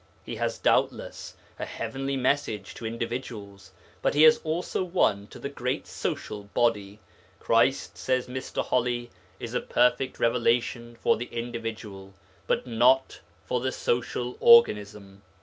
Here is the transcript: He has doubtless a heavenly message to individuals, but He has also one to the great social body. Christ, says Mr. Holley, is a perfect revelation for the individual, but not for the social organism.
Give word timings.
He 0.25 0.37
has 0.37 0.57
doubtless 0.57 1.35
a 1.59 1.65
heavenly 1.67 2.17
message 2.17 2.73
to 2.73 2.87
individuals, 2.87 3.71
but 4.01 4.15
He 4.15 4.23
has 4.23 4.39
also 4.43 4.83
one 4.83 5.27
to 5.27 5.37
the 5.37 5.47
great 5.47 5.85
social 5.85 6.45
body. 6.55 6.97
Christ, 7.39 7.99
says 7.99 8.25
Mr. 8.25 8.65
Holley, 8.65 9.11
is 9.39 9.53
a 9.53 9.61
perfect 9.61 10.19
revelation 10.19 10.95
for 10.99 11.17
the 11.17 11.25
individual, 11.25 12.15
but 12.47 12.65
not 12.65 13.19
for 13.45 13.59
the 13.59 13.71
social 13.71 14.37
organism. 14.39 15.21